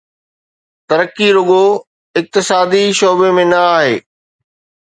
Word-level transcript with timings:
ترقي 0.89 1.27
رڳو 1.35 1.65
اقتصادي 2.19 2.83
شعبي 2.99 3.29
۾ 3.41 3.45
نه 3.51 3.59
آهي. 3.75 3.95